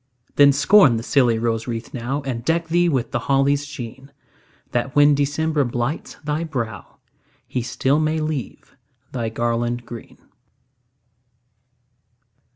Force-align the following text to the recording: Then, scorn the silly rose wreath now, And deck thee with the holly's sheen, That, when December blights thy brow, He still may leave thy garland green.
Then, 0.35 0.51
scorn 0.51 0.97
the 0.97 1.03
silly 1.03 1.37
rose 1.37 1.67
wreath 1.67 1.93
now, 1.93 2.23
And 2.23 2.43
deck 2.43 2.69
thee 2.69 2.89
with 2.89 3.11
the 3.11 3.19
holly's 3.29 3.67
sheen, 3.67 4.11
That, 4.71 4.95
when 4.95 5.13
December 5.13 5.63
blights 5.63 6.15
thy 6.23 6.43
brow, 6.43 6.97
He 7.47 7.61
still 7.61 7.99
may 7.99 8.19
leave 8.19 8.75
thy 9.11 9.29
garland 9.29 9.85
green. 9.85 10.17